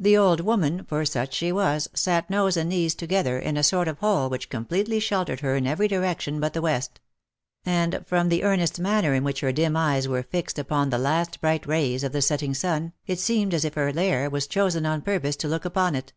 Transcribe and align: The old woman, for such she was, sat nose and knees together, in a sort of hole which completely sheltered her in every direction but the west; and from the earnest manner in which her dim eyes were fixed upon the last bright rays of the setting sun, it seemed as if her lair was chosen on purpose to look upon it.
The 0.00 0.16
old 0.16 0.40
woman, 0.40 0.82
for 0.82 1.04
such 1.04 1.32
she 1.32 1.52
was, 1.52 1.86
sat 1.94 2.28
nose 2.28 2.56
and 2.56 2.68
knees 2.70 2.96
together, 2.96 3.38
in 3.38 3.56
a 3.56 3.62
sort 3.62 3.86
of 3.86 3.98
hole 4.00 4.28
which 4.28 4.50
completely 4.50 4.98
sheltered 4.98 5.38
her 5.42 5.54
in 5.54 5.64
every 5.64 5.86
direction 5.86 6.40
but 6.40 6.54
the 6.54 6.60
west; 6.60 6.98
and 7.64 8.02
from 8.04 8.30
the 8.30 8.42
earnest 8.42 8.80
manner 8.80 9.14
in 9.14 9.22
which 9.22 9.42
her 9.42 9.52
dim 9.52 9.76
eyes 9.76 10.08
were 10.08 10.24
fixed 10.24 10.58
upon 10.58 10.90
the 10.90 10.98
last 10.98 11.40
bright 11.40 11.68
rays 11.68 12.02
of 12.02 12.10
the 12.10 12.20
setting 12.20 12.52
sun, 12.52 12.94
it 13.06 13.20
seemed 13.20 13.54
as 13.54 13.64
if 13.64 13.74
her 13.74 13.92
lair 13.92 14.28
was 14.28 14.48
chosen 14.48 14.84
on 14.86 15.02
purpose 15.02 15.36
to 15.36 15.46
look 15.46 15.64
upon 15.64 15.94
it. 15.94 16.12